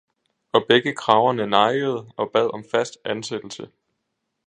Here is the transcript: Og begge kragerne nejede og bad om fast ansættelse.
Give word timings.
Og 0.53 0.65
begge 0.69 0.95
kragerne 0.95 1.47
nejede 1.47 2.11
og 2.17 2.29
bad 2.33 2.53
om 2.53 2.65
fast 2.71 2.97
ansættelse. 3.05 3.69